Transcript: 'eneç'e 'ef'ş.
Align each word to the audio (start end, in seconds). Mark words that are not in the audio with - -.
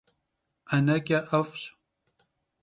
'eneç'e 0.71 1.19
'ef'ş. 1.29 1.61